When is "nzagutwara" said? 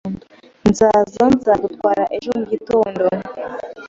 1.35-2.03